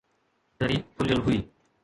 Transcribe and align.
دري 0.59 0.77
کليل 0.95 1.19
هئي 1.25 1.39